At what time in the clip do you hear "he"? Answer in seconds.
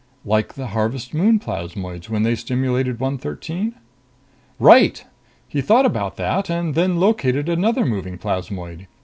5.47-5.61